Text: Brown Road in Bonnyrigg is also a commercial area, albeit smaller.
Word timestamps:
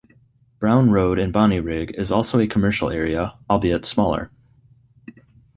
Brown 0.57 0.89
Road 0.89 1.19
in 1.19 1.31
Bonnyrigg 1.31 1.91
is 1.91 2.11
also 2.11 2.39
a 2.39 2.47
commercial 2.47 2.89
area, 2.89 3.37
albeit 3.47 3.85
smaller. 3.85 4.31